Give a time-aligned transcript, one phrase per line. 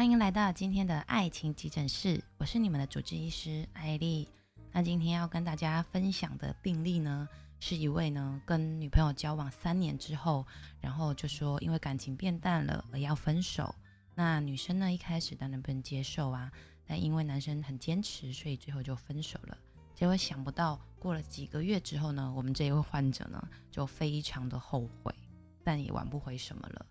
[0.00, 4.26] 欢迎来到今天的爱情急诊室，我是你们的主治医师艾莉。
[4.72, 10.46] 那今天要跟大家分享的病例呢，是一位呢跟女朋友交往三年之后，
[10.80, 13.74] 然后就说因为感情变淡了而要分手。
[14.14, 16.50] 那女生呢一开始当然不能接受啊，
[16.86, 19.58] 但因为男生很坚持，所以最后就分手了。
[19.94, 25.14] 结果想不到过了几个月之后呢，我们这一位患者呢就非常的后悔，
[25.62, 26.86] 但也挽不回什么了。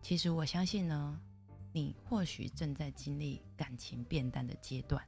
[0.00, 1.20] 其实我相信呢。
[1.74, 5.04] 你或许正在经历感情变淡的阶段，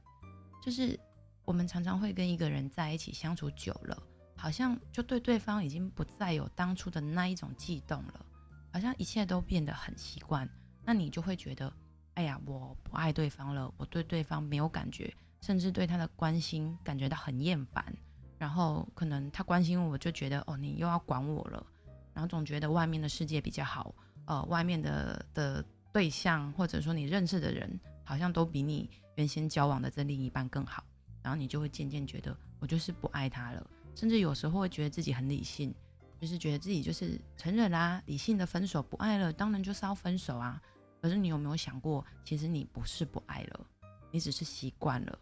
[0.61, 0.99] 就是
[1.45, 3.97] 我们常常会跟一个人在一起相处久了，
[4.35, 8.25] 好像就对对方已经不再有当初的那一种悸动了，
[8.73, 10.47] 好像一切都变得很习惯。
[10.83, 11.71] 那你就会觉得，
[12.15, 17.95] 哎呀，我不爱对方了，我对对方没有感觉，甚至对他的关心感觉到很厌烦。
[18.37, 21.65] 然后可能他关心我，就觉得哦，你又要管我了，
[22.13, 25.63] 然后总觉得外面的世界比较好，呃，外面的的。
[25.97, 27.67] 对象或者说你认识的人，
[28.03, 30.83] 好像都比你原先交往的这另一半更好，
[31.23, 35.73] 然后你就会渐渐觉得我就是不爱他了，甚至有时候会觉得自己很理性，
[36.21, 40.61] 就是觉得自己就是承认啦，理性的分手不爱了，当然就是要分手啊。
[41.01, 43.65] 可是你有没有想过，其实你不是不爱了，
[44.11, 45.17] 你只是习惯了。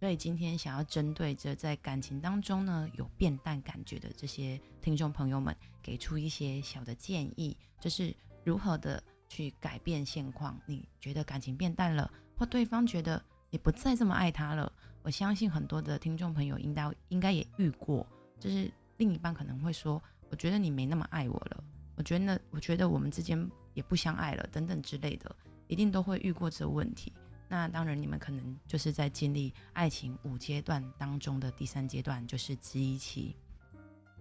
[0.00, 8.12] 所以今天想要针对着在感情当中呢有变淡感觉的这些听众朋友们，给出一些小的建议，就是
[8.42, 9.00] 如何的。
[9.28, 18.06] 去改变现况，你觉得感情变淡了，或对方觉得你不再这么爱他了，我相信很多的听众朋友应该应该也遇过，
[18.38, 21.64] 就是另一半可能会说，我觉得你没那么爱我了，
[21.96, 25.34] 我觉得我觉得我们之间也不相爱了，等等之类的，
[25.66, 27.12] 一定都会遇过这个问题。
[27.48, 33.36] 那当然，你们可能就是在经历爱情五阶段当中的第三阶段，就是质疑期。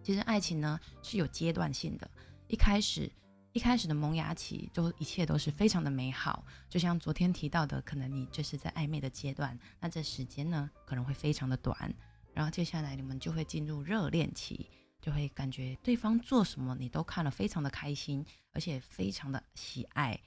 [0.03, 2.09] 其实爱情呢是有阶段性的，
[2.47, 3.11] 一开始。
[3.55, 11.93] 一开始的萌芽期，就一切都是非常的美好，就像昨天提到的，可能你这是在暧昧的阶段，那这时间呢可能会非常的短，
[12.33, 14.69] 然后接下来你们就会进入热恋期，
[15.01, 20.19] 就会感觉对方做什么你都看了非常的开心，而且非常的喜爱。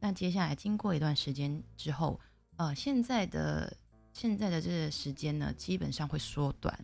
[0.00, 2.18] 那接下来经过一段时间之后，
[2.56, 3.72] 呃，现在的
[4.12, 6.76] 现在的这个时间呢，基本上会缩短，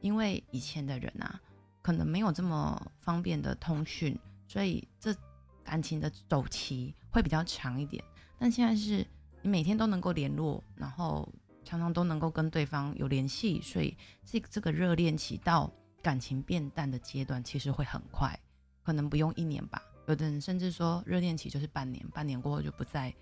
[0.00, 1.38] 因为以前的人啊，
[1.82, 4.18] 可能没有这么方便的通讯。
[4.48, 5.14] 所以这
[5.62, 8.02] 感情的周期会比较长一点，
[8.38, 9.06] 但现在是
[9.42, 11.30] 你每天都能够联络，然后
[11.62, 13.94] 常常都能够跟对方有联系，所以
[14.24, 15.70] 这这个热恋期到
[16.02, 18.34] 感情变淡的阶段其实会很快，
[18.82, 19.82] 可能不用一年吧。
[20.06, 23.14] 有的人甚至说热恋期就是半年，半年过后就不再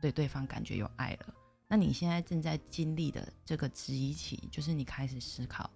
[0.00, 1.34] 对对方感觉有爱了。
[1.68, 5.70] 那你现在正在经历的这个质疑期，就是你开始思考：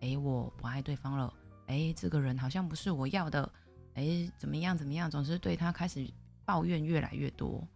[0.00, 1.32] 哎，我不爱对方了，
[1.68, 3.48] 哎，这个人好像不是我要的。
[3.94, 4.76] 哎，怎么样？
[4.76, 5.10] 怎么样？
[5.10, 6.08] 总是对他开始
[6.44, 7.66] 抱怨越来越多。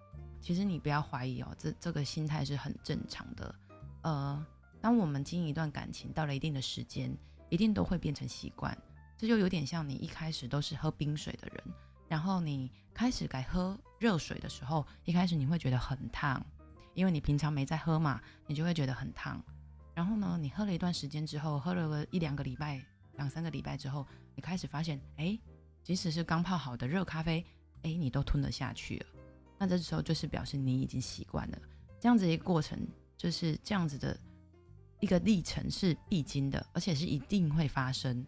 [0.41, 3.55] 其实你不要怀疑哦，这这个心态是很正常的。
[4.03, 4.47] 呃，
[4.81, 7.17] 当我们经营一段感情到了一定的时间，
[7.49, 8.77] 一定都会变成习惯。
[9.17, 11.65] 这就有点像你一开始都是喝冰水的人，
[12.09, 16.45] 然后你开始改喝热水的时候，一开始你会觉得很烫，
[16.93, 19.43] 因为你平常没在喝嘛，你就会觉得很烫。
[19.95, 22.85] 然后呢，你喝了一段时间之后，喝了个一两个礼拜、
[23.17, 25.39] 两三个礼拜之后，你开始发现，哎。
[25.85, 27.45] 即使是刚泡好的热咖啡，
[27.83, 29.07] 哎，你都吞得下去了，
[29.59, 31.59] 那这时候就是表示你已经习惯了。
[32.01, 34.19] 这样子一个过程，就是这样子的
[34.99, 38.27] 一个历程是必经的，而且是一定会发生。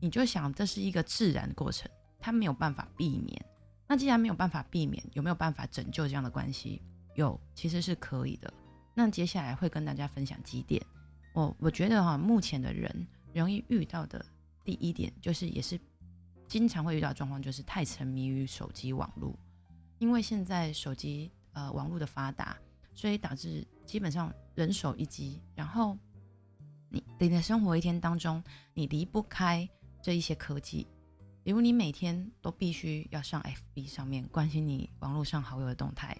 [0.00, 3.42] 你就想这是一个自然过程，它没有办法避免。
[3.88, 6.82] 那既然没有办法避免，有没有办法拯救这样的关系？
[7.14, 8.52] 有，其实是可以的。
[8.94, 10.84] 那接下来会跟大家分享几点。
[11.32, 14.22] 我我觉得哈，目前的人容易遇到的
[14.62, 15.80] 第一点，就是也是。
[16.52, 19.34] 经常会遇到状况，就是太沉迷于手机网络，
[19.98, 22.58] 因为现在手机呃网络的发达，
[22.92, 25.96] 所以导致基本上人手一机，然后
[26.90, 29.66] 你你的生活一天当中，你离不开
[30.02, 30.86] 这一些科技，
[31.42, 33.42] 比如你每天都必须要上
[33.74, 36.14] FB 上面关心你网络上好友的动态，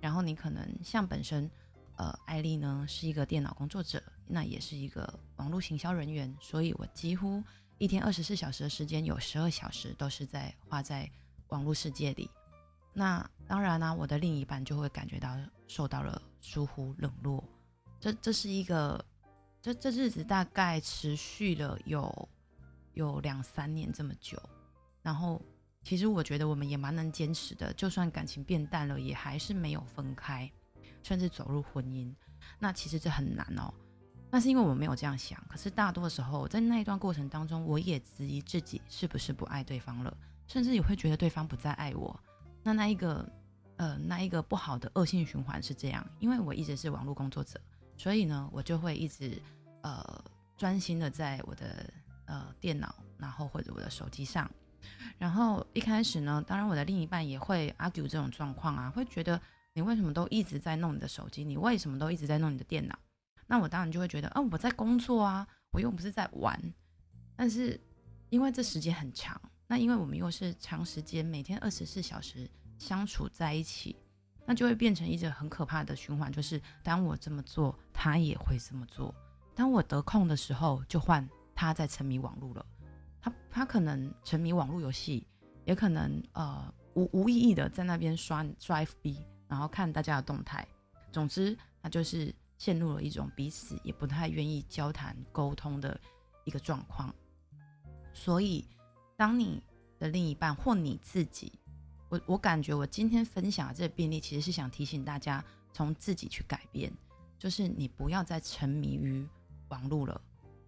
[0.00, 1.50] 然后你可能像本身
[1.96, 7.42] 呃艾丽呢是一个电脑工作者，那也是一个网络行销人员，所以我几乎。
[7.78, 11.10] 一天二十四小时的时间，有十二小时都是在花在
[11.48, 12.30] 网络世界里。
[12.94, 15.36] 那当然呢、我的另一半就会感觉到
[15.66, 17.42] 受到了疏忽冷落。
[17.98, 19.04] 这这是一个，
[19.60, 22.28] 这这日子大概持续了有
[22.94, 24.40] 有两三年这么久。
[25.02, 25.42] 然后，
[25.82, 30.48] 其实我觉得我们也蛮能坚持的，就算感情变淡了，也还是没有分开，
[31.02, 32.14] 甚至走入婚姻。
[32.58, 33.72] 那其实这很难哦。
[34.34, 42.18] 那是因为我没有这样想，可是大多的时候，在那一段过程当中，我也质疑自己是不是不爱对方了，甚至也会觉得对方不再爱我。
[42.62, 43.30] 那那一个
[43.76, 47.60] 呃，那一个不好的恶性循环是这样，因为我一直是网络工作者，
[47.98, 49.38] 所以呢，我就会一直
[49.82, 50.24] 呃
[50.56, 51.92] 专心的在我的
[52.24, 54.50] 呃电脑，然后或者我的手机上。
[55.18, 59.38] 然后一开始呢，当然我的另一半也会 argue 这种状况啊，会觉得
[59.74, 62.98] 你为什么都一直在弄你的手机，你为什么都一直在弄你的电脑？
[63.52, 66.58] 那我当然就会觉得，嗯、哦，我在工作啊，我又不是在玩。
[67.36, 67.78] 但是
[68.30, 73.94] 因为这时间很长，那因为我们又是长时间每天二十四小时相处在一起，
[74.46, 79.14] 那就会变成一个很可怕的循环，就是当我这么做，他也会这么做。
[79.54, 82.64] 当我得空的时候，就换他在沉迷网络了。
[83.20, 85.26] 他他可能沉迷网络游戏，
[85.66, 90.66] 也可能呃无无意义的在那边刷刷 FB，然后看大家的动态。
[91.12, 96.00] 总之，他就是陷入了一种彼此也不太愿意交谈沟通的
[96.44, 97.12] 一个状况。
[98.14, 98.64] 所以，
[99.16, 99.60] 当你
[99.98, 101.58] 的另一半或你自己，
[102.08, 106.92] 我我感觉我今天分享的这个便利，其实是想提醒大家从自己去改变，
[107.36, 109.26] 就是你不要再沉迷于
[109.70, 110.20] 网络了。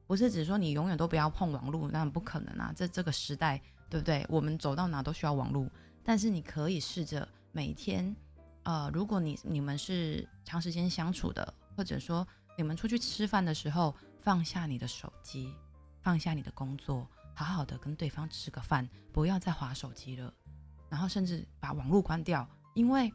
[0.04, 2.72] 不是只说你永远都不要碰网络，那不可能啊！
[2.74, 4.26] 这这个时代，对不对？
[4.28, 5.70] 我们走到哪都需要网络。
[6.02, 8.16] 但是你可以试着每天，
[8.64, 12.26] 呃，如果你你们是长时间相处的，或者说
[12.56, 15.52] 你们出去吃饭的时候，放下你的手机，
[16.02, 20.32] 放下你的工作，好好的跟对方吃个饭，不要再划手机了。
[20.88, 23.12] 然后甚至把网络关掉，因为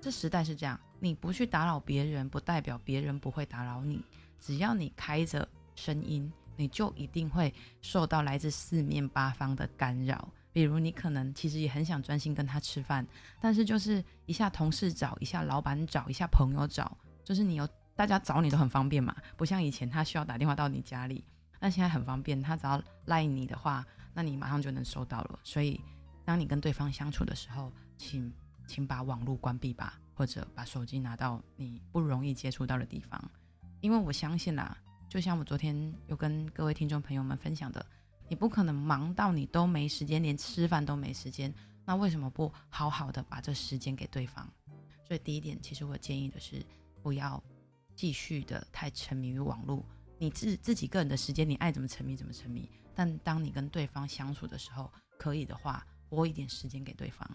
[0.00, 4.04] 这时代是这样，你不去打扰别人，不代表别人不会打扰你。
[4.40, 5.48] 只要你开着。
[5.76, 10.28] 声音，你就一定会受到来自四面八方的干扰。
[10.52, 13.06] 比如，你可能其实也很想专心跟他吃饭，
[13.40, 16.94] 但是就是一下同事找，一下老板找，一下朋友找，
[17.30, 21.24] 就是你有大家找你都很方便嘛，不像以前他需要打电话到你家里，
[21.60, 25.38] 那现在很方便，他只要赖你的话，那你马上就能收到了。
[25.44, 25.80] 所以，
[26.24, 28.32] 当你跟对方相处的时候，请
[28.66, 33.30] 请把网络关闭吧，或者把手机拿到你不容易接触到的地方，
[33.80, 34.76] 因为我相信啦。
[35.08, 37.86] 就像我昨天有跟各位听众朋友们分享的，
[38.28, 41.54] 你不可能忙到你都没时间，连吃饭都没时间。
[41.84, 44.48] 那为什么不好好的把这时间给对方？
[45.06, 46.64] 所以第一点，其实我建议的是，
[47.02, 47.42] 不要
[47.94, 49.84] 继续的太沉迷于网络。
[50.18, 52.68] 你自自己个人的时间，你爱怎么沉迷怎么沉迷。
[52.94, 57.28] 但当你跟对方相处的时候，可以的话，拨一点时间给对方。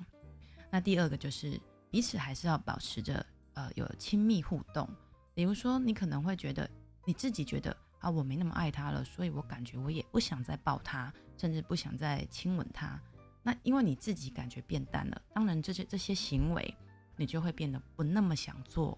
[0.72, 1.60] 那第二个就是
[1.90, 4.88] 彼此还是要保持着呃有亲密互动。
[5.34, 6.70] 比如说，你可能会觉得。
[7.08, 13.00] 你自己觉得啊，我没那么爱他了，所以我感觉我也不想再抱他，甚至不想再亲吻他。
[13.44, 16.76] 那因为你自己感觉变淡了，当然这些这些行为
[17.16, 18.98] 你就会变得不那么想做。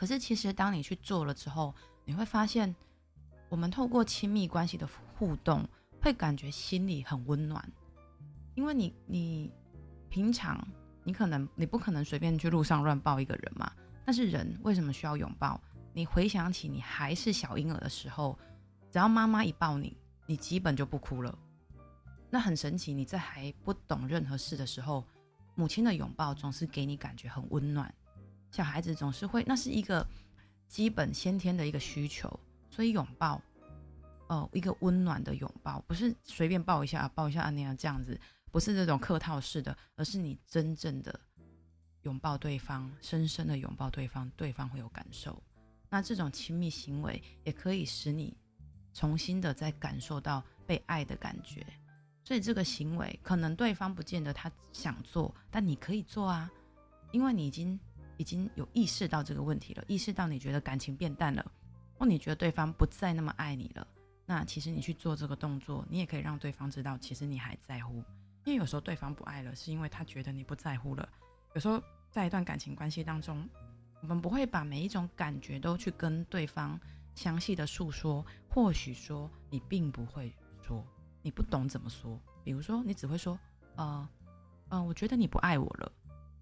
[0.00, 1.74] 可是其实当你去做了之后，
[2.06, 2.74] 你会发现，
[3.50, 4.88] 我们透过亲密关系的
[5.18, 5.68] 互动，
[6.00, 7.62] 会感觉心里很温暖。
[8.54, 9.52] 因为你你
[10.08, 10.66] 平常
[11.04, 13.70] 你可能你不可能随便去路上乱抱一个人嘛，
[14.02, 15.60] 但是人为什么需要拥抱？
[15.92, 18.38] 你回想起你还是小婴儿的时候，
[18.90, 19.94] 只要妈妈一抱你，
[20.24, 21.38] 你基本就不哭了。
[22.30, 25.04] 那很神奇，你在还不懂任何事的时候，
[25.54, 27.94] 母亲的拥抱总是给你感觉很温暖。
[28.50, 30.06] 小孩子总是会，那是一个
[30.68, 32.28] 基本先天的一个需求。
[32.72, 33.34] 所以拥抱，
[34.28, 38.18] 哦、呃，一个温暖的拥抱，不是随便抱一下，抱一下那样这样子，
[38.52, 41.18] 不是这种客套式的，而是你真正的
[42.02, 45.42] 拥抱对方，深深的拥抱对方，对方会有感受。
[45.88, 48.36] 那这种亲密行为也可以使你
[48.94, 51.66] 重新的再感受到被爱的感觉，
[52.22, 56.48] 所以这个行为可能对方不见得他想做，但你可以做啊，
[57.10, 57.78] 因为你已经
[58.20, 61.50] 已经有意识到这个问题了，意识到你觉得感情变淡了，
[61.98, 63.86] 或你觉得对方不再那么爱你了，
[64.26, 67.94] 那其实你去做这个动作，你也可以让对方知道，其实你还在乎，
[68.44, 71.08] 因为有时候对方不爱了，是因为他觉得你不在乎了，
[71.54, 73.48] 有时候在一段感情关系当中。
[74.02, 76.80] 我们不会把每一种感觉都去跟对方
[77.14, 80.82] 详细的诉说，或许说你并不会说，
[81.20, 82.18] 你不懂怎么说。
[82.42, 83.38] 比如说，你只会说，
[83.76, 84.08] 呃，
[84.70, 85.92] 呃，我觉得你不爱我了。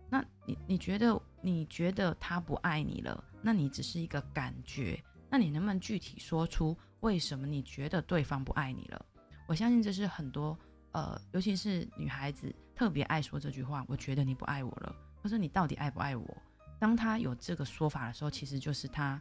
[0.09, 3.23] 那你你觉得你觉得他不爱你了？
[3.43, 5.03] 那你只是一个感觉。
[5.31, 9.07] 那你能不能具体说出为什么你觉得对方不爱你了？
[9.47, 10.59] 我相信这是很多
[10.93, 13.85] 呃，尤其是女孩子特别爱说这句话。
[13.89, 16.37] 我觉得你不爱我了，或者你到底爱不爱我？
[16.79, 19.21] 当他有这个说法的时候，其实就是他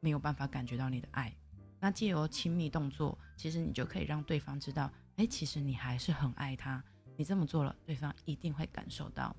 [0.00, 1.34] 没有办法感觉到你的爱。
[1.80, 6.82] 那借由亲密动作，其实你就可以让对方知道，哎，其实你还是很爱他。
[7.16, 9.36] 你这么做了，对方一定会感受到。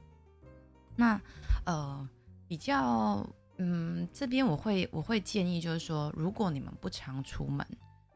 [0.96, 1.20] 那
[1.66, 2.08] 呃，
[2.48, 7.66] 比较嗯，这边我会我会建议，就是说，如果你们不常出门，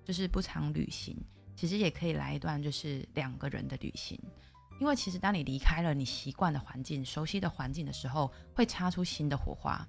[0.03, 1.15] 就是不常旅行，
[1.55, 4.19] 其实也可以来一段就是两个人的旅行。
[4.79, 9.85] 因为其实当你离开了你习惯的环境、熟悉的环境的时候，会擦出新的火花。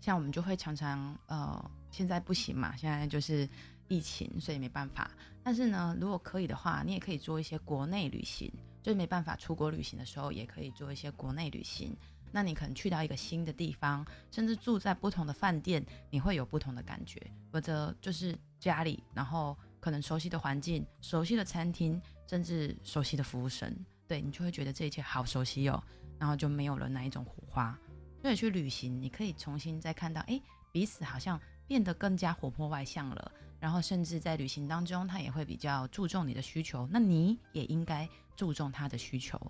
[0.00, 3.48] 像我们就会常常，呃，现在不行嘛，现在就是
[3.88, 5.10] 疫情，所以没办法。
[5.42, 11.96] 但是呢，如果可以的话，你也可以做一些国内旅行，就是没办法出国旅行的时候，也可以做一些国内旅行。
[12.34, 17.24] 那你可能去到一个新的地方，甚至住在不同的饭店，你会有不同的感觉。
[17.52, 23.72] 或者就是家里，然后可能熟悉的环境、熟悉的餐厅，甚至熟悉的服务生，
[24.08, 25.80] 对，你就会觉得这一切好熟悉哦，
[26.18, 27.78] 然后就没有了那一种火花。
[28.20, 33.30] 所以去旅行，你可以重新再看到，哎，彼此好像变得更加活泼外向了。
[33.60, 39.40] 然后甚至在旅行当中，他也会比较注重你的需求，那你也应该注重他的需求。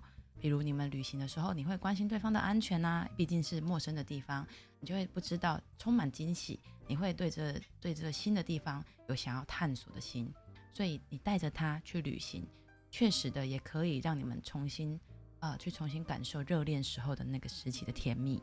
[0.44, 4.46] 比如你们旅行的时候，你会关心对方的安全啊，毕竟是陌生的地方，
[4.78, 6.60] 你就会不知道，充满惊喜。
[6.86, 10.30] 你会对这对这个新的地方有想要探索的心，
[10.70, 12.46] 所以你带着他去旅行，
[12.90, 15.00] 确实的也可以让你们重新
[15.40, 18.38] 呃去重新感受热恋时候的那个时期的甜蜜。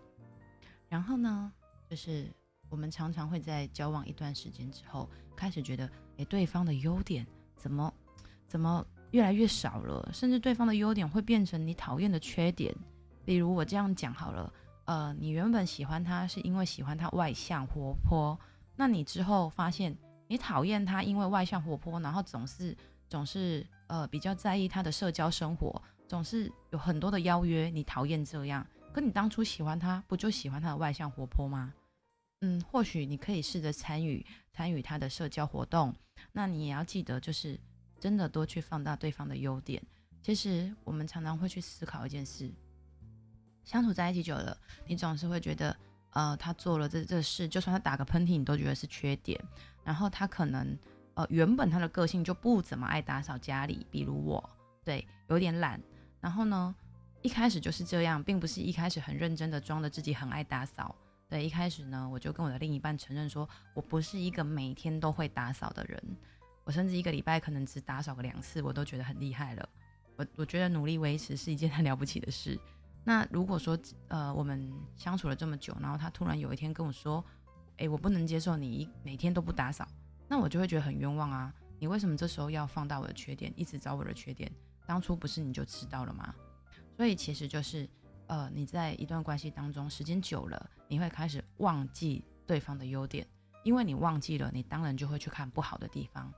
[0.89, 1.53] 然后呢，
[1.88, 2.34] 就是
[2.67, 7.93] 我们常常会在交往一段时间之后，开始觉得，诶，对方的优点怎么
[8.48, 12.74] 怎么越来越少了，甚至对方的优点会变成你讨厌的缺点。
[13.24, 14.53] 比如我这样讲好了，
[14.86, 18.38] 呃，你原本喜欢他是因为喜欢他外向活泼，
[18.75, 19.96] 那你之后发现
[20.27, 22.75] 你讨厌他，因为外向活泼，然后总是
[23.08, 28.65] 总是呃比较在意他的社交生活，总是有很多的邀约，你讨厌这样。
[28.94, 31.74] 可你当初喜欢他，不就喜欢他的外向活泼吗？
[32.41, 35.94] 嗯，或许你可以试着参与参与他的社交活动。
[36.32, 37.60] 那你也要记得，就是
[38.01, 39.81] 真的多去放大对方的优点。
[40.22, 42.51] 其实我们常常会去思考一件事：
[43.63, 45.77] 相处在一起久了，你总是会觉得，
[46.10, 49.39] 呃，他做了这这事，就算他打个喷嚏，你都觉得是缺点。
[49.84, 50.77] 然后他可能，
[51.13, 54.50] 呃，原本他的个性就不怎么爱打扫家里，比如我，
[54.84, 55.79] 对，有点懒。
[56.20, 56.75] 然后呢？
[57.24, 60.96] 一开始就是这样，并不是一开始很认真的装着自己很爱打扫。
[61.29, 66.03] 对，一开始呢，我就跟我的另一半承认说，我不是一个每天都会打扫的人，
[66.63, 69.70] 我甚至一个礼拜可能只打扫个两次，我都觉得很厉害了。
[70.15, 72.60] 我我觉得努力维持是一件很了不起的事。
[73.03, 73.77] 那如果说
[74.10, 77.24] 呃我们相处了这么久，然后他突然有一天跟我说，
[77.77, 79.88] 诶，我不能接受你每天都不打扫，
[80.27, 81.51] 那我就会觉得很冤枉啊！
[81.80, 84.51] 你为什么这时候要放大我的缺点，一直找我的缺点？
[84.86, 86.36] 当初不是你就知道了吗？
[86.96, 87.89] 所以其实就是，
[88.27, 93.25] 呃，你在一段关系当中时间久了，你会开始忘记对方的优点，
[93.63, 96.32] 因为你忘记了，你当然就会去看不好的地方。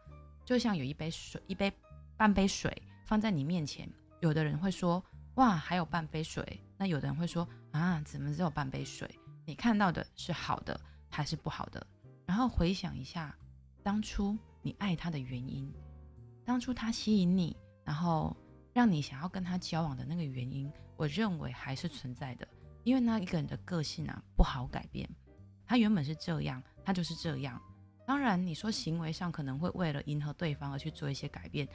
[0.46, 1.72] 就像有一杯水，一杯
[2.18, 5.04] 半杯水放在你面前，有的人会说，
[5.36, 6.60] 哇，还有半杯水。
[6.78, 9.10] 那有的人会说，啊，怎么只有半杯水？
[9.46, 11.86] 你看到的是好的还是不好的？
[12.26, 13.36] 然后回想一下，
[13.82, 15.72] 当初你爱他的原因，
[16.46, 18.36] 当初他吸引你，然后。
[18.76, 22.48] 让你想要跟他交往的那个原因，我认为还是存在的，
[22.84, 25.08] 因为那一个人的个性啊不好改变，
[25.64, 27.62] 他原本是这样，他就是这样。
[28.06, 31.68] 当然，你说行为上可能会为了迎合对方而去做一些改变，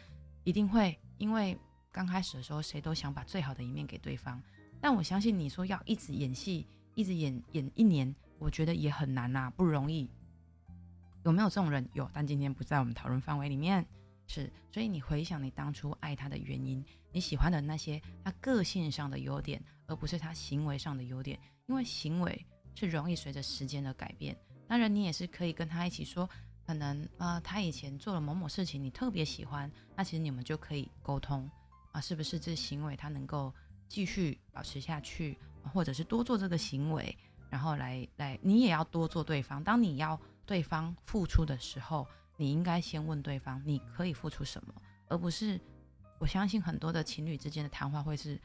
[0.44, 1.58] 一定会，因为
[1.90, 4.40] 刚开始的时候谁都想把最好的一面给对方。
[4.80, 10.08] 但我相信你说要一直演戏，一直演演一年，我觉得也很难呐，不容易。
[11.25, 11.88] 有没有这种人？
[11.94, 13.85] 有，但今天不在我们讨论范围里面。
[14.26, 24.37] 是，所以你回想你当初爱他的原因，你喜欢的那些他个性上的优点，而不是他行为上的优点，因为行为是容易随着时间的改变。
[24.69, 26.29] 当然，你也是可以跟他一起说，
[26.67, 31.51] 可能呃他以前做了某某事情，你特别喜欢，那其实你们就可以沟通
[31.93, 33.53] 啊，是不是这行为他能够
[33.89, 35.39] 继续保持下去，
[35.73, 37.17] 或者是多做这个行为，
[37.49, 39.65] 然后来来，你也要多做对方。
[39.65, 42.07] 当你要对方付出的时候。
[42.41, 44.73] 你应该先问对方，你可以付出什么，
[45.09, 45.61] 而不是
[46.21, 48.41] 我相信很多的情侣之间的谈话会是，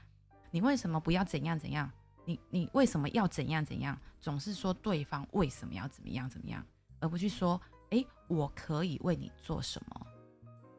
[0.49, 1.87] 你为什么不要怎样怎样？
[2.25, 3.99] 你你为什么要怎样怎样？
[4.21, 6.65] 总是说对方为什么要怎么样怎么样，
[6.99, 10.07] 而不去说，诶，我可以为你做什么？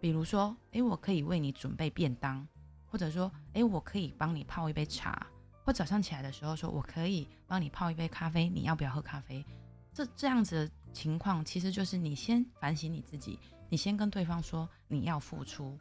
[0.01, 2.47] 比如说，诶，我可以为你准备便当，
[2.87, 5.27] 或者说，诶，我可以帮你泡一杯茶，
[5.65, 9.45] 或早上起来的时候说，我可以帮你泡一杯咖啡，你要不要喝咖啡？
[9.93, 15.79] 这这样子的情况，其实就是你先反省你自己，你先跟对方说你要付出，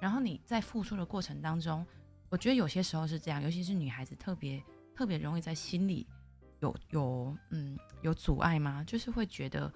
[0.00, 1.84] 然后你在付出的过程当中，
[2.28, 4.62] 我觉得有些时候是这样，尤其是女孩子特别
[4.96, 6.06] 特别容易在心里
[6.60, 8.82] 有有嗯有阻碍吗？
[8.86, 9.70] 就是会觉得，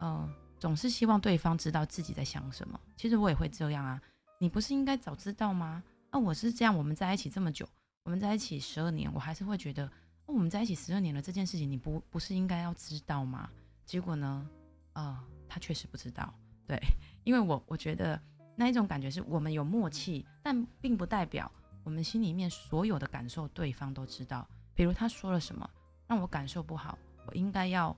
[0.00, 0.28] 嗯、
[0.58, 2.78] 总是希望对方知道自己在想什么。
[2.96, 4.00] 其实我也会这样啊，
[4.38, 5.82] 你不是应该早知道吗？
[6.10, 7.68] 啊，我是这样，我们在一起这么久，
[8.02, 9.88] 我们在一起十二年，我还是会觉得。
[10.26, 13.50] 我们在一起十二年了，这件事情你不不是应该要知道吗？
[13.84, 14.48] 结果呢，
[14.92, 16.32] 呃，他确实不知道。
[16.68, 16.78] 对，
[17.24, 18.20] 因为我我觉得
[18.54, 21.50] 那一种感觉是我们有默契，但并不代表
[21.84, 24.46] 我们心里面所有的感受，对方都知道。
[24.74, 25.68] 比如他说了什么，
[26.06, 27.96] 让我感受不好，我应该要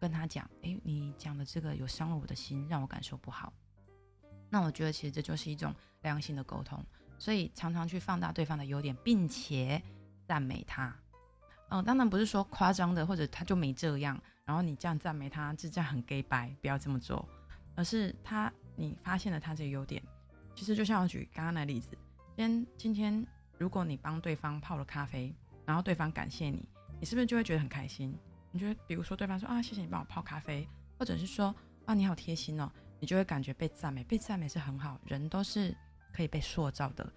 [0.00, 3.52] 跟他讲，诶，你讲的这个有伤了我的心，让我感受不好。
[4.50, 6.84] 那我觉得其实这就是一种良性的沟通，
[7.18, 9.82] 所以常常去放大对方的优点，并且
[10.26, 10.94] 赞美他。
[11.70, 17.26] 嗯，当然不是说夸张的，或者他就没这样，然后你这样赞美他，就这样很 gay 白，不要这么做。
[17.74, 20.00] 而是他，你发现了他这个优点，
[20.54, 21.96] 其实就像我举刚刚的例子，
[22.36, 23.26] 今天今天
[23.58, 25.32] 如果你帮对方泡了咖啡，
[25.64, 28.12] 然后对方感谢你，你是不是就会觉得很开心？
[28.50, 31.54] 你觉得，比如说对方说啊，谢谢你帮我泡咖啡，或者是说
[31.86, 35.72] 啊，你好贴心哦，你就会感觉被赞美，被赞美是很好，人都是
[36.12, 37.08] 可以被塑造的，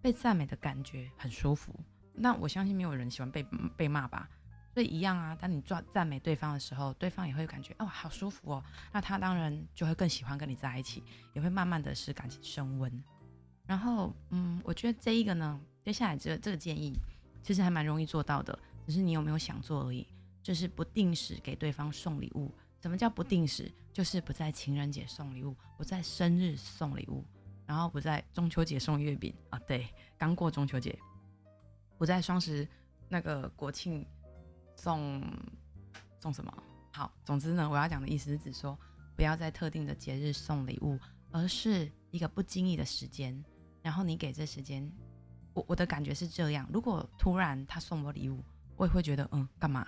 [0.00, 1.74] 被赞美的感觉很舒服。
[2.14, 3.44] 那我相信没有人喜欢被
[3.76, 4.28] 被骂吧。
[4.72, 8.62] 所以一样啊，当你赞赞美对方的时候，对方也会感觉哦，好舒服哦。
[8.92, 13.02] 那他当然就会更喜欢跟你在一起，也会慢慢的使感情升温。
[13.66, 16.98] 然后，嗯，我觉得这一个呢，接下来这这个建议
[17.42, 20.06] 其实还蛮容易做到的，只是你有没有想做而已。
[20.42, 22.50] 就是不定时给对方送礼物。
[22.80, 23.70] 什么叫不定时？
[23.92, 27.24] 就是不在情人节送礼物，不在生日送礼物，
[27.66, 29.58] 然后不在中秋节送月饼啊。
[29.60, 29.86] 对，
[30.16, 30.98] 刚过中秋节，
[31.98, 32.66] 不在双十
[33.08, 34.06] 那个国庆。
[34.76, 35.22] 送
[36.18, 36.50] 送什么？
[36.90, 38.78] 好，总之呢，我要讲的意思是指说，
[39.14, 40.98] 不要在特定的节日送礼物，
[41.30, 43.44] 而是一个不经意的时间，
[43.82, 44.90] 然后你给这时间，
[45.54, 46.68] 我我的感觉是这样。
[46.72, 48.42] 如果突然他送我礼物，
[48.76, 49.86] 我也会觉得嗯，干嘛？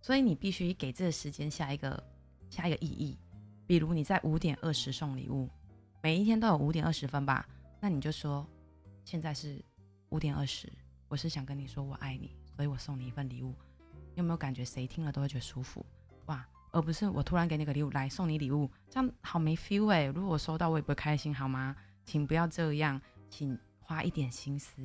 [0.00, 2.02] 所以你必须给这个时间下一个
[2.50, 3.18] 下一个意义。
[3.66, 5.48] 比如你在五点二十送礼物，
[6.02, 7.48] 每一天都有五点二十分吧？
[7.80, 8.46] 那你就说，
[9.04, 9.64] 现在是
[10.10, 10.70] 五点二十，
[11.08, 13.54] 我是想跟你说我爱你，所以我送你一份礼物。
[14.14, 15.86] 有没有感觉谁听了都会觉得舒服
[16.26, 16.46] 哇？
[16.72, 20.06] 而不是我突然给你个礼物来送你礼物，这样好没 feel 哎！
[20.06, 21.76] 如果我收到我也不会开心好吗？
[22.04, 24.82] 请不要这样，请花一点心思。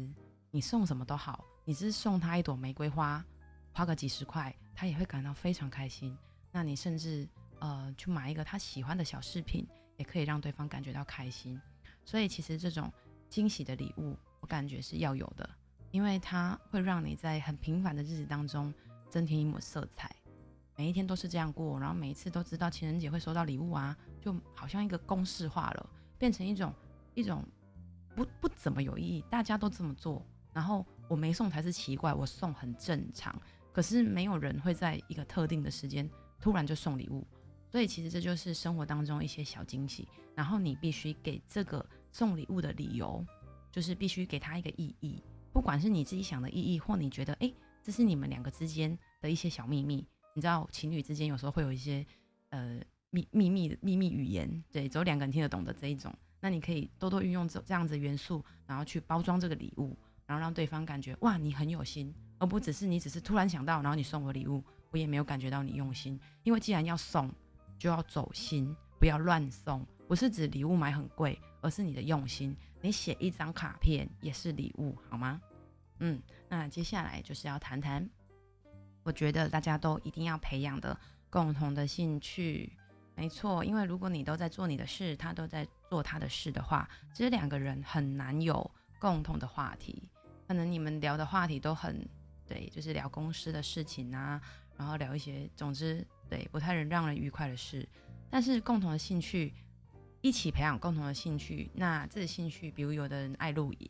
[0.51, 3.23] 你送什么都好，你只是送他一朵玫瑰花，
[3.71, 6.15] 花个几十块，他也会感到非常开心。
[6.51, 7.27] 那你甚至
[7.59, 11.59] 呃去买一个他喜欢的小饰品，也可以让对方感觉到开心。
[12.05, 12.91] 所以其实这种
[13.29, 15.49] 惊喜的礼物，我感觉是要有的，
[15.91, 18.73] 因为它会让你在很平凡的日子当中。
[19.09, 20.13] 增添一抹色彩，
[20.77, 26.71] 每一天都是这样过，然后每一次都知道情人节会收到礼物啊，就好像一个公式化了，变成一种
[27.15, 27.43] 一种
[28.15, 33.35] 不不怎么有意义，大家都这么做，然后我没送才是奇怪，我送很正常，
[33.73, 36.07] 可是没有人会在一个特定的时间
[36.39, 37.25] 突然就送礼物，
[37.71, 43.25] 所以其实这就是生活当中一些小惊喜，然后你必须给这个送礼物的理由，
[43.71, 47.51] 就是必须给他一个意义，不管是你自己想的意义，或你觉得诶。
[47.83, 50.05] 这是你们两个之间的一些小秘密，
[50.37, 52.05] 你知道，情侣之间有时候会有一些
[52.49, 56.13] 呃秘秘密的秘密语言，对，只有两个人听得懂的这一种。
[56.39, 59.97] 那你可以多多运用这这样子的元素，然后去包装这个礼物，
[60.27, 66.19] 然后让对方感觉哇，你很有心，而不只是你只是突然想到，然后你送我礼物，我也没有感觉到你用心。
[66.43, 67.33] 因为既然要送，
[67.79, 69.83] 就要走心，不要乱送。
[70.07, 72.55] 不是指礼物买很贵，而是你的用心。
[72.79, 75.41] 你写一张卡片也是礼物，好吗？
[75.99, 78.07] 嗯，那接下来就是要谈谈，
[79.07, 82.69] 我觉得大家都一定要培养的共同的兴趣。
[83.15, 90.09] 没错，因为如果你都在做你的事，他都在做他的事的话，其实两个人很难有共同的话题。
[90.45, 92.05] 可能你们聊的话题都很
[92.45, 94.41] 对，就是聊公司的事情啊，
[94.75, 97.87] 然后聊一些，总之对，不太能让人愉快的事。
[98.29, 99.53] 但是共同的兴趣，
[100.19, 103.89] 一起培养共同的兴趣，那这个兴趣，比如有的人爱露营。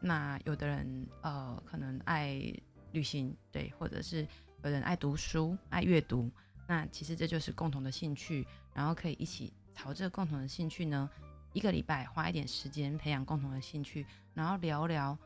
[0.00, 2.52] 那有的人呃可能爱
[2.92, 4.26] 旅行，对，或者是
[4.62, 6.30] 有人爱读书、爱阅读，
[6.66, 11.08] 那其实这就是共同的兴趣，然后可以一起朝这个共同的兴趣呢，
[11.52, 15.16] 一个礼拜花一点时间培养共同的兴趣，然后聊聊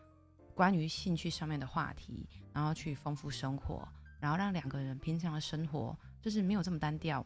[0.54, 3.88] 关于兴趣上面的话题，然后去丰富生活，
[4.20, 7.24] 然后让两个人平常的生活就是没有这么单调，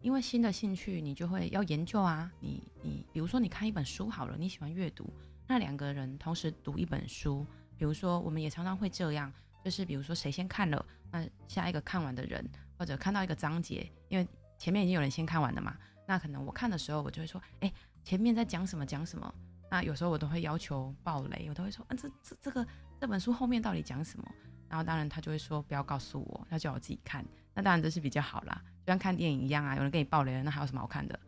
[0.00, 5.12] 因为新的兴趣你就会要研究啊，你你比如说你看一本书好了，你喜欢阅读。
[5.46, 7.44] 那两个人同时读一本书，
[7.76, 9.30] 比如说，我们也常常会这样，
[9.62, 12.44] 就是比如说谁先看了，那下一个看完的人，
[12.76, 14.26] 或者看到一个章节，因为
[14.58, 17.72] 前面已经有人先看完了嘛，那可能我看的时候，我就会说，哎，
[18.02, 19.32] 前面在讲什么讲什么。
[19.70, 22.66] 那有时候我都会要求爆雷，我都会说，嗯、这这这个
[23.00, 24.34] 这本书后面到底讲什么？
[24.68, 27.24] 然后当然他就会说不要告诉我，他叫我自己看。
[27.54, 31.18] 那当然这是比较好啦，就像看电影一样啊，有人给你爆雷了，那还有什么好看的？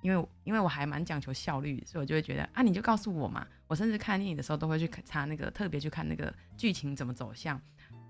[0.00, 3.46] 因为因为我还蛮讲求效率，所以我就会觉得啊，你就告诉我嘛。
[3.68, 7.60] 我甚至看电影的时候都会去查那个，特别去看那个剧情怎么走向，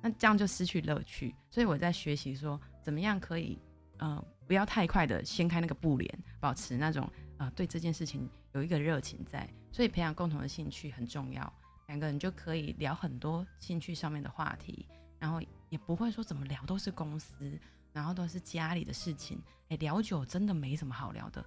[0.03, 1.35] 那这样就失去乐趣。
[1.49, 3.59] 所以我在学习说，怎么样可以
[3.99, 9.49] 呃不要太快的掀开那个布帘，保持那种呃对这件事情有一个热情在。
[9.71, 11.51] 所以培养共同的兴趣很重要。
[11.87, 14.87] 两个人就可以聊很多兴趣上面的话题，
[15.19, 17.59] 然后也不会说怎么聊都是公司，
[17.93, 21.45] 然后都是家里的事情，哎，聊久真的没什么好聊的。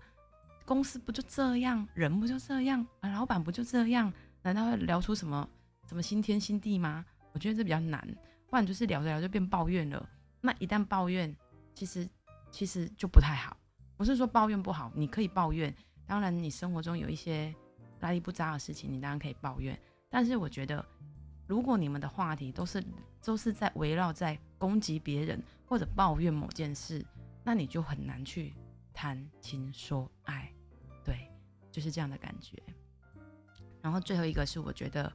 [0.65, 4.11] 公司不就这样，人不就这样，啊，老板不就这样？
[4.41, 5.47] 难道会聊出什么
[5.87, 7.05] 什么新天新地吗？
[7.33, 8.07] 我觉得这比较难，
[8.55, 10.09] 不然就是聊着聊就变抱怨了。
[10.39, 11.35] 那一旦抱怨，
[11.73, 12.07] 其实
[12.49, 13.57] 其实就不太好。
[13.97, 15.75] 不是说抱怨不好，你可以抱怨。
[16.07, 17.53] 当然，你生活中有一些
[17.99, 19.77] 拉力不扎的事情，你当然可以抱怨。
[20.09, 20.85] 但是我觉得，
[21.47, 22.81] 如果你们的话题都是
[23.21, 27.05] 都是在围绕在攻击别人或者抱怨某件事，
[27.43, 28.53] 那你就很难去
[28.93, 30.49] 谈情说爱。
[31.03, 31.29] 对，
[31.73, 32.57] 就是这样的感觉。
[33.81, 35.11] 然后最后一个是，我觉得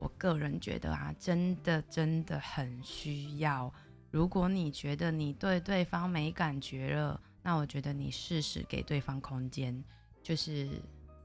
[0.00, 3.72] 我个人觉得啊，真的真的很需要。
[4.10, 9.84] 如果你觉得你对对方没感觉了，那我觉得你试试给对方空间，
[10.22, 10.68] 就是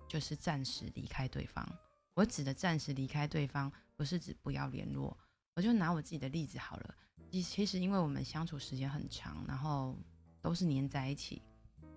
[0.08, 1.68] 就是暂时离开对方。
[2.14, 5.18] 我指的暂时离开对方，不是指不要联络。
[5.56, 6.96] 我就拿我自己的例子好了。
[7.32, 9.98] 其其实因为我们相处时间很长，然后
[10.42, 11.42] 都是黏在一起，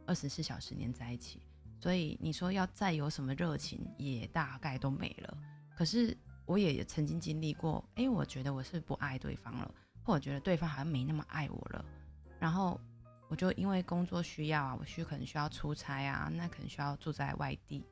[0.07, 1.43] 二十四小时黏在一起。
[1.81, 5.38] 所以你说要再有什么热情，也大概都没了。
[5.77, 6.17] 可是
[6.48, 11.84] 我也曾经经历过，哎，我觉得我是不爱对方了，或我觉得对方好像没那么爱我了。
[12.40, 12.80] 然后
[13.28, 17.84] 我就因为工作需要啊，我需可能需要出差啊，那可能需要住在外地。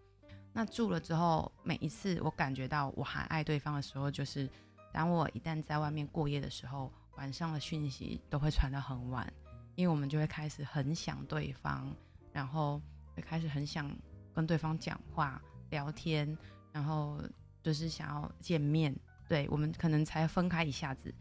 [0.53, 4.51] 那住了之后，每一次我感觉到我还爱对方的时候，就是
[4.93, 9.31] 当我一旦在外面过夜的时候，晚上的讯息都会传到很晚，
[9.75, 11.95] 因为我们就会开始很想对方，
[12.33, 12.83] 然后。
[13.15, 13.91] 会开始很想
[14.35, 15.41] 跟对方讲话、
[15.71, 16.37] 聊天，
[16.71, 17.19] 然后
[17.67, 18.95] 就是想要见面。
[19.27, 21.13] 对，我们可能才分开一下子。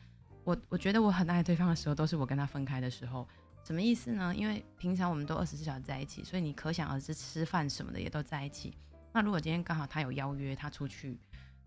[0.44, 3.28] 我我觉得我很爱对方的时候，都是我跟他分开的时候。
[3.64, 4.32] 什么意思呢？
[4.36, 8.78] 因为平常我们都二十四小时在一起，所以你可想而知，吃饭什么的也都在一起。
[9.12, 11.18] 那如果今天刚好他有邀约，他出去，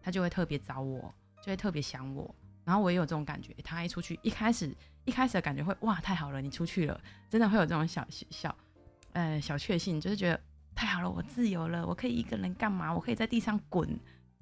[0.00, 1.12] 他就会特别找我，
[1.42, 2.32] 就会特别想我。
[2.64, 4.72] 然后我也有这种感觉，他一出去，一开始
[5.06, 8.56] 一开始的感觉会哇，太好了，你出去了，真的会有这种小小。
[9.14, 10.40] 呃，小确幸就是觉得
[10.76, 12.94] 太好了，我自由了，我可以一个人干嘛？
[12.94, 13.98] 我可以在地上滚，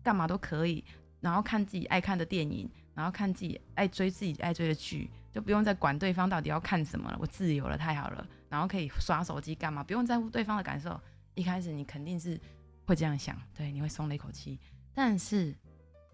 [0.07, 0.85] 干嘛都可以。
[1.21, 7.19] 然后看自己爱看的电影，然后看自己爱追自己爱追的剧，就不用再管对方到底要看什么了。
[7.21, 8.25] 我自由了，太好了。
[8.49, 9.83] 然后可以刷手机干嘛？
[9.83, 11.01] 不用在乎对方的感受。
[11.35, 12.40] 一开始你肯定是
[12.87, 14.61] 会这样想，对，你会松了一口气。
[14.95, 15.53] 但是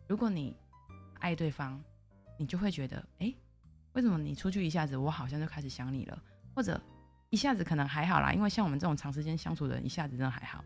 [0.09, 0.57] 如果你
[1.19, 1.79] 爱对方，
[2.39, 3.35] 你就会觉得，哎，
[3.93, 6.23] 为什么你出去一下子，我好像就开始想你了，
[6.55, 6.81] 或者。
[7.31, 10.63] 一下子可能还好啦，因为像我们这种长时间相处的人，一下子真的还好。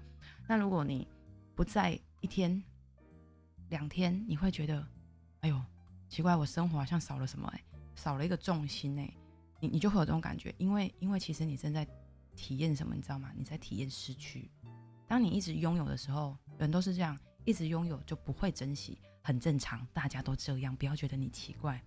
[0.49, 1.07] 那如果你
[1.55, 2.61] 不在一天、
[3.68, 4.87] 两天，你会觉得，
[5.40, 5.61] 哎呦，
[6.09, 7.62] 奇怪，我生活好像少了什么哎，
[7.94, 9.12] 少了一个重心哎，
[9.61, 11.87] 你你就会有这种感觉，因为因为其实你正在
[12.35, 13.33] 体验什么，你知道吗？
[13.37, 14.50] 你在体验失去。
[15.07, 21.83] 当你一直拥有的时候，人都是这样，一直拥有就不会珍惜，很正常，大家都这样，不要觉得你奇怪。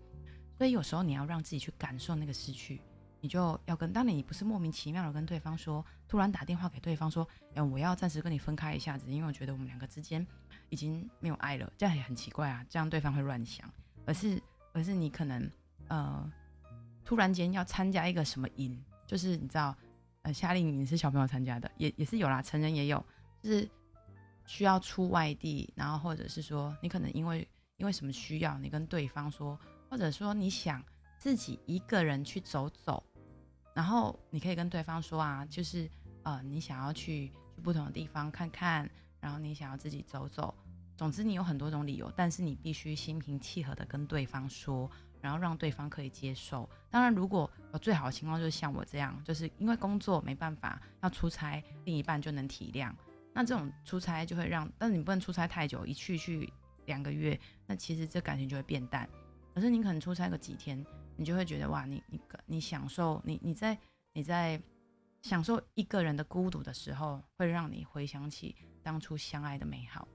[0.57, 2.81] 所以有时候你要让自己去感受那个失去。
[3.21, 10.25] 你就要跟，当你不是莫名其妙的跟对方说，突然打电话给对方说，哎，我要暂时跟你分开一下子，因为我觉得我们两个之间
[10.69, 13.69] 已经没有爱了，这样也很奇怪啊，这样对方会乱想。
[14.05, 14.41] 而是，
[14.73, 15.51] 而是你可能，
[15.88, 16.32] 呃，
[17.03, 19.75] 突然间要参加一个什么营，就是你知道，
[20.23, 23.03] 呃，夏令营是小朋友参加的，也也是有啦，成人也有，
[23.43, 23.69] 就是
[24.45, 30.84] 需要出外地，然后或者是说你可能因为因为什么需要，你跟对方说，或者说你想
[31.17, 33.03] 自己一个人去走走。
[33.75, 35.89] 然后你可以跟对方说啊，就是
[36.23, 40.53] 呃，你想要去去不同的地方看看，然后你想要自己走走，
[40.95, 44.89] 总之你有很多种理由，但是你必须心平气和的跟对方说，
[45.21, 46.69] 然后让对方可以接受。
[46.89, 47.49] 当然，如果
[47.82, 52.93] 最好的情况就是像我这样，就是因为工作没办法要出差，另一半就能体谅。
[53.34, 56.51] 那这种出差就会让，但是你不能出差太久，一去去
[56.86, 59.08] 两个月，那其实这感情就会变淡。
[59.53, 60.86] 可是你可能出差个几天。
[61.19, 63.77] 你就会觉得哇，你你你享受你你在
[64.13, 64.58] 你在
[65.21, 70.07] 享受一个人的孤独的时候，会让你回想起当初相爱的美好，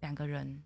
[0.00, 0.62] 两个人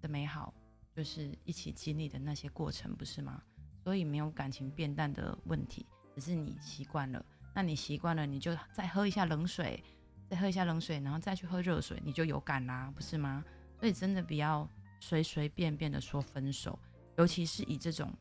[0.00, 0.52] 的美好
[0.92, 3.42] 就是一起经历的那些过程，不是吗？
[3.82, 7.24] 所以没有感情变淡的问题，只是你习惯了。
[7.54, 9.82] 那你习惯了，你就再喝一下冷水，
[10.28, 13.44] 再喝一下冷水，然后再去喝热水，你就有感啦，不是吗？
[13.78, 14.68] 所以真的不要
[15.00, 16.78] 随随便便的说分手，
[17.16, 18.12] 尤其是以这种。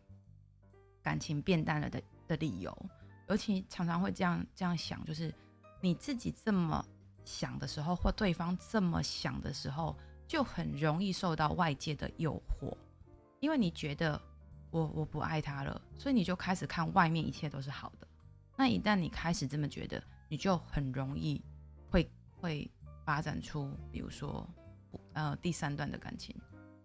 [1.02, 2.74] 感情变淡了的的理由，
[3.28, 5.36] 尤其常常会这样这样想，就是
[5.82, 6.82] 你自己这么
[7.26, 12.76] 想的时候，或对方这么想的时候，就很容易受到外界的诱惑，
[13.40, 14.22] 因为你觉得
[14.72, 18.08] 我我不爱他了，所以你就开始看外面一切都是好的。
[18.56, 21.42] 那一旦你开始这么觉得，你就很容易
[21.90, 22.10] 会
[22.40, 22.70] 会
[23.04, 24.48] 发展出，比如说
[25.14, 26.36] 呃第三段的感情，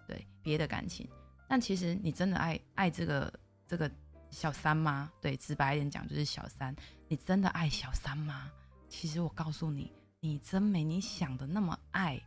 [0.07, 1.09] 对别的感情。
[1.47, 3.33] 但其实你真的爱爱这个
[3.67, 3.91] 这个
[4.31, 5.11] 小三吗？
[5.21, 6.75] 对，直白一点讲就是小三。
[7.07, 8.51] 你真的爱小三吗？
[8.89, 12.21] 其实我告诉你，你真没你想的那么爱。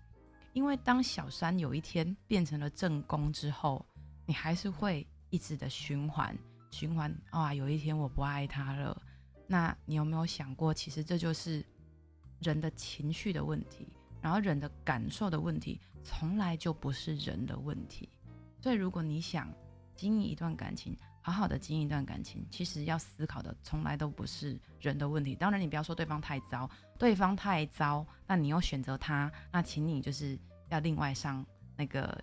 [0.53, 3.85] 因为当小三有一天变成了正宫之后，
[4.25, 6.37] 你还是会一直的循环
[6.69, 7.13] 循环。
[7.31, 9.01] 哇，有一天我不爱他了，
[9.47, 11.65] 那你有没有想过，其实这就是
[12.41, 13.87] 人的情绪的问题，
[14.21, 18.09] 然后人的感受的问题，从来就不是人的问题。
[18.61, 19.49] 所以，如果你想
[19.95, 25.35] 经营一段感情，好好的经营一段感情，其实要思考的从来都不是人的问题。
[25.35, 30.37] 当然，你不要说对方太糟，对方太糟，那你又选择他，那请你就是
[30.69, 31.45] 要另外上
[31.77, 32.19] 那个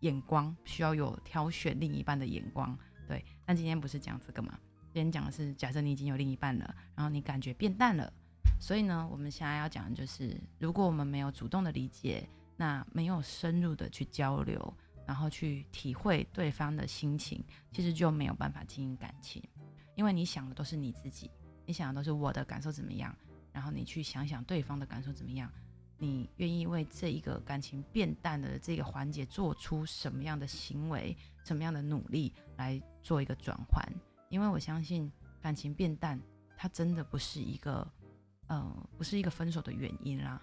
[0.00, 2.78] 眼光，需要有挑选另一半的眼光。
[3.08, 4.58] 对，但今天不是讲这个嘛？
[4.92, 8.12] 今天讲的是，假设你已经有另一半了，然后你感觉变淡了，
[8.60, 14.76] 所以呢，我们现在要讲的就是，如果我们没有主动的理解，那没有深入的去交流。
[15.06, 19.40] 然后去体会对方的心情，其实就没有办法经营感情，
[19.94, 21.30] 因为你想的都是你自己，
[21.64, 23.16] 你想的都是我的感受怎么样，
[23.52, 25.48] 然后你去想想对方的感受怎么样，
[25.96, 33.80] 你愿意为这一个感情变淡的这个环节做出什么样的行为，什么样的努力来做一个转换？
[34.28, 36.20] 因为我相信感情变淡，
[36.56, 37.88] 它真的不是一个，
[38.48, 40.42] 呃，不是一个分手的原因啦，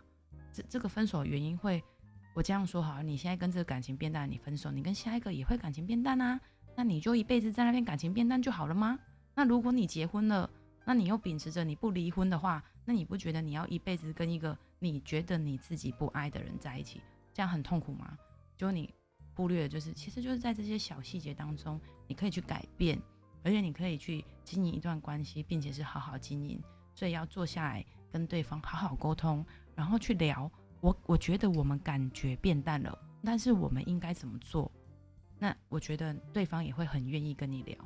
[0.53, 1.83] 这这个分手原因会。
[2.33, 6.39] 我这样说好，你现在跟这个感情变淡，你分手，你跟下一个也会感情变淡啊？
[6.75, 8.97] 那你就一辈子在那边感情变淡就好了吗？
[9.35, 10.49] 那如果你结婚了，
[10.83, 18.17] 那你又秉持着你不离婚的话，那你不觉得你要一辈子跟一个你觉得你自己不爱的人在一起，这样很痛苦吗？
[18.57, 18.91] 就你
[19.35, 22.99] 忽略的就是，其实就是在这些小细节当中，你可以去改变，
[23.43, 26.59] 而且你可以去经营一段关系，并且是好好经营。
[26.95, 30.51] 所以要坐下来跟对方好好沟通，然后去聊。
[30.83, 34.69] 我我觉得我们感觉变淡了，但是我们应该怎么做？
[35.39, 37.77] 那我觉得对方也会很愿意跟你聊。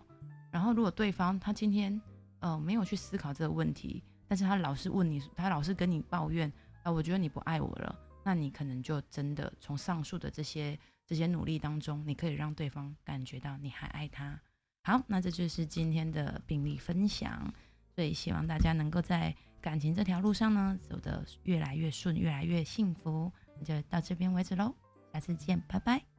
[0.49, 2.01] 然后如果对方他今天
[2.39, 14.39] 呃没有去思考这个问题，但是他老是问你，他老是跟你抱怨，啊、我觉得你不爱我了，那你可能就真的从上述的这些这些努力当中，你可以让对方感觉到你还爱他。
[14.81, 17.53] 好，那这就是今天的病例分享，
[17.93, 19.35] 所以希望大家能够在。
[19.61, 23.31] 感情这条路上呢，走得越来越顺，越来越幸福。
[23.65, 24.73] 就到这边为止喽，
[25.13, 26.16] 下次见，拜拜。